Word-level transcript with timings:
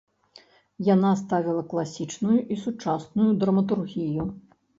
Яна 0.87 1.11
ставіла 1.21 1.63
класічную 1.73 2.39
і 2.57 2.59
сучасную 2.63 3.29
драматургію. 3.45 4.29